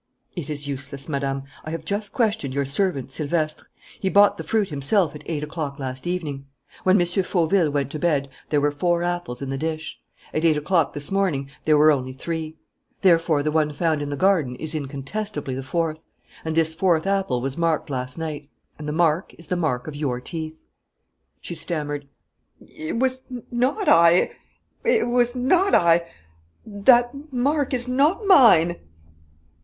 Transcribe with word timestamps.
"It 0.35 0.49
is 0.49 0.67
useless, 0.67 1.07
Madame; 1.07 1.43
I 1.63 1.69
have 1.69 1.85
just 1.85 2.11
questioned 2.11 2.55
your 2.55 2.65
servant, 2.65 3.11
Silvestre. 3.11 3.67
He 3.99 4.09
bought 4.09 4.37
the 4.39 4.43
fruit 4.43 4.69
himself 4.69 5.13
at 5.13 5.21
eight 5.27 5.43
o'clock 5.43 5.77
last 5.77 6.07
evening. 6.07 6.47
When 6.83 6.99
M. 6.99 7.05
Fauville 7.07 7.69
went 7.69 7.91
to 7.91 7.99
bed, 7.99 8.27
there 8.49 8.59
were 8.59 8.71
four 8.71 9.03
apples 9.03 9.43
in 9.43 9.51
the 9.51 9.59
dish. 9.59 9.99
At 10.33 10.43
eight 10.43 10.57
o'clock 10.57 10.93
this 10.95 11.11
morning 11.11 11.51
there 11.65 11.77
were 11.77 11.91
only 11.91 12.13
three. 12.13 12.57
Therefore 13.03 13.43
the 13.43 13.51
one 13.51 13.73
found 13.73 14.01
in 14.01 14.09
the 14.09 14.17
garden 14.17 14.55
is 14.55 14.73
incontestably 14.73 15.53
the 15.53 15.61
fourth; 15.61 16.03
and 16.43 16.55
this 16.55 16.73
fourth 16.73 17.05
apple 17.05 17.39
was 17.39 17.55
marked 17.55 17.91
last 17.91 18.17
night. 18.17 18.49
And 18.79 18.89
the 18.89 18.93
mark 18.93 19.35
is 19.37 19.49
the 19.49 19.55
mark 19.55 19.85
of 19.85 19.95
your 19.95 20.19
teeth." 20.19 20.63
She 21.41 21.53
stammered: 21.53 22.07
"It 22.59 22.97
was 22.97 23.27
not 23.51 23.87
I... 23.87 24.31
it 24.83 25.05
was 25.07 25.35
not 25.35 25.75
I... 25.75 26.09
that 26.65 27.11
mark 27.31 27.71
is 27.71 27.87
not 27.87 28.25
mine." 28.25 28.77